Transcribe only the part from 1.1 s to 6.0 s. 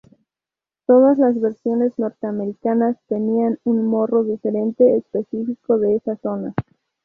las versiones norteamericanas tenían un morro diferente específico de